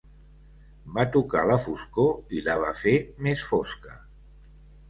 Va 0.95 1.05
tocar 1.15 1.43
la 1.51 1.59
foscor 1.67 2.35
i 2.39 2.43
la 2.49 2.57
va 2.65 2.73
fer 2.81 2.97
més 3.27 3.45
fosca. 3.53 3.99